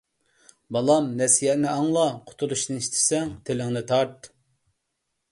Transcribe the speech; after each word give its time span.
بالام 0.75 1.09
نەسىھەتنى 1.17 1.67
ئاڭلا، 1.73 2.05
قۇتۇلۇشنى 2.29 2.77
ئىستىسەڭ، 2.79 3.29
تىلىڭنى 3.51 3.83
تارت. 3.93 4.31